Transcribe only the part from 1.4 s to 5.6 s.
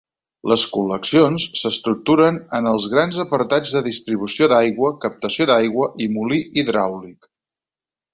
s'estructuren en els grans apartats de distribució d'aigua, captació